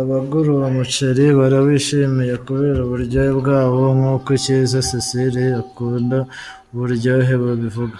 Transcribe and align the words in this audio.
Abagura 0.00 0.48
uwo 0.54 0.68
muceri 0.76 1.24
barawishimiye 1.38 2.34
kubera 2.46 2.78
uburyohe 2.86 3.32
bwawo, 3.40 3.82
nk’uko 3.96 4.30
Cyiza 4.42 4.78
Cecile 4.88 5.42
ukunda 5.62 6.18
Buryohe 6.74 7.32
abivuga. 7.52 7.98